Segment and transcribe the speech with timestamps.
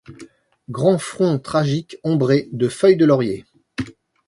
[0.71, 3.45] Grand front tragique ombré de feuilles de laurier